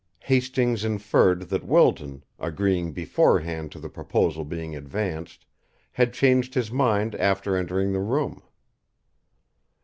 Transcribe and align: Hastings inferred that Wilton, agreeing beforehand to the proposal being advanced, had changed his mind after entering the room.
Hastings 0.21 0.83
inferred 0.83 1.41
that 1.49 1.63
Wilton, 1.63 2.23
agreeing 2.39 2.91
beforehand 2.91 3.71
to 3.71 3.79
the 3.79 3.87
proposal 3.87 4.43
being 4.43 4.75
advanced, 4.75 5.45
had 5.91 6.11
changed 6.11 6.55
his 6.55 6.71
mind 6.71 7.13
after 7.13 7.55
entering 7.55 7.93
the 7.93 7.99
room. 7.99 8.41